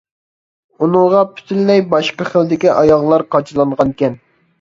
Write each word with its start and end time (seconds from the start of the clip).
ئۇنىڭغا 0.85 1.19
پۈتۈنلەي 1.35 1.83
باشقا 1.91 2.27
خىلدىكى 2.29 2.71
ئاياغلار 2.79 3.25
قاچىلانغانىكەن. 3.37 4.17